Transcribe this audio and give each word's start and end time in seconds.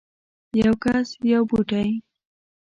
یو 0.59 0.73
کس 0.83 1.07
یو 1.31 1.41
بوټی 1.49 1.89